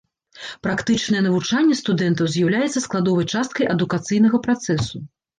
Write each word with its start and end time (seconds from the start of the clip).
Практычнае 0.67 1.19
навучанне 1.25 1.75
студэнтаў 1.81 2.25
з'яўляецца 2.35 2.83
складовай 2.85 3.25
часткай 3.35 3.69
адукацыйнага 3.75 4.37
працэсу. 4.49 4.97